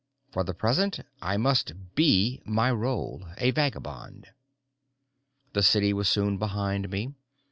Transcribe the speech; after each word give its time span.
For 0.31 0.43
the 0.43 0.55
present, 0.55 0.99
I 1.21 1.37
must 1.37 1.93
be 1.93 2.41
my 2.43 2.71
role, 2.71 3.23
a 3.37 3.51
vagabond. 3.51 4.29
The 5.53 5.61
city 5.61 5.93
was 5.93 6.09
soon 6.09 6.39
behind 6.39 6.89
me. 6.89 7.13